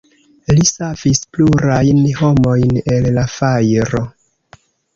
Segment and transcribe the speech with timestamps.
[0.59, 4.05] Li savis plurajn homojn el la fajro.